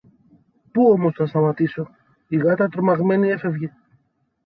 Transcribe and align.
Πού 0.71 0.89
όμως 0.89 1.15
να 1.19 1.25
σταματήσω! 1.25 1.87
Η 2.27 2.37
γάτα 2.37 2.67
τρομαγμένη 2.67 3.29
έφευγε 3.29 3.71